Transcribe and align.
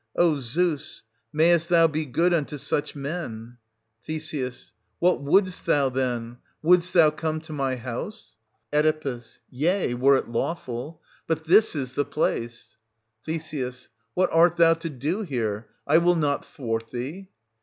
O 0.15 0.39
Zeus, 0.39 1.03
mayest 1.31 1.69
thou 1.69 1.85
be 1.85 2.05
good 2.07 2.33
unto 2.33 2.57
such 2.57 2.95
men! 2.95 3.59
Th. 4.03 4.33
What 4.97 5.21
wouldst 5.21 5.67
thou, 5.67 5.89
then 5.89 6.39
1 6.61 6.63
wouldst 6.63 6.93
thou 6.95 7.11
come 7.11 7.39
to 7.41 7.53
my 7.53 7.75
house? 7.75 8.35
644—664] 8.73 8.79
OEDIPUS 8.79 8.87
AT 8.87 9.01
COLONUS. 9.03 9.27
85 9.27 9.41
Oe. 9.41 9.47
Yea, 9.87 9.93
were 9.93 10.17
it 10.17 10.27
lawful;— 10.29 11.01
but 11.27 11.43
this 11.43 11.75
is 11.75 11.93
the 11.93 12.05
place— 12.05 12.77
Th. 13.27 13.73
What 14.15 14.29
art 14.33 14.57
thou 14.57 14.73
to 14.73 14.89
do 14.89 15.21
here? 15.21 15.67
I 15.85 15.99
will 15.99 16.15
not 16.15 16.45
thwart 16.47 16.89
thee... 16.89 17.29